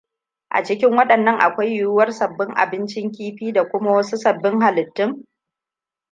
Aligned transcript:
A 0.55 0.63
cikin 0.63 0.95
waɗannan 0.97 1.39
akwai 1.41 1.73
yiwuwar 1.75 2.11
sabbin 2.13 2.53
abincin 2.57 3.11
kifi 3.11 3.53
da 3.53 3.69
kuma 3.69 3.91
wasu 3.91 4.17
sabbin 4.17 4.61
halittun. 4.61 5.25